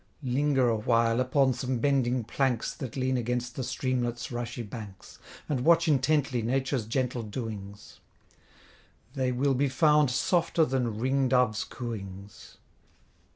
Linger 0.23 0.67
awhile 0.67 1.19
upon 1.19 1.53
some 1.53 1.77
bending 1.77 2.23
planks 2.23 2.73
That 2.73 2.97
lean 2.97 3.17
against 3.17 3.59
a 3.59 3.63
streamlet's 3.63 4.31
rushy 4.31 4.63
banks, 4.63 5.19
And 5.47 5.63
watch 5.63 5.87
intently 5.87 6.41
Nature's 6.41 6.87
gentle 6.87 7.21
doings: 7.21 7.99
They 9.13 9.31
will 9.31 9.53
be 9.53 9.69
found 9.69 10.09
softer 10.09 10.65
than 10.65 10.97
ring 10.97 11.29
dove's 11.29 11.63
cooings. 11.63 12.57